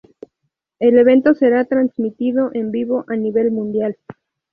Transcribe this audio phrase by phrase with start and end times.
[0.79, 3.97] El evento será transmitido en vivo a nivel mundial.